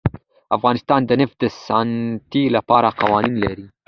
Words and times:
افغانستان 0.57 1.01
د 1.05 1.11
نفت 1.21 1.37
د 1.41 1.45
ساتنې 1.65 2.43
لپاره 2.55 2.89
قوانین 3.01 3.35
لري. 3.43 3.65